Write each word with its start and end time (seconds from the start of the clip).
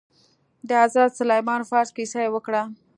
د 0.67 0.69
حضرت 0.83 1.11
سلمان 1.19 1.61
فارس 1.69 1.89
کيسه 1.97 2.19
يې 2.23 2.29
وکړه. 2.35 2.63